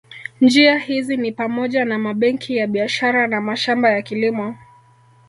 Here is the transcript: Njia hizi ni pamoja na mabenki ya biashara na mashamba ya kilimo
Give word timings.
Njia 0.41 0.77
hizi 0.77 1.17
ni 1.17 1.31
pamoja 1.31 1.85
na 1.85 1.99
mabenki 1.99 2.57
ya 2.57 2.67
biashara 2.67 3.27
na 3.27 3.41
mashamba 3.41 3.89
ya 3.89 4.01
kilimo 4.01 4.55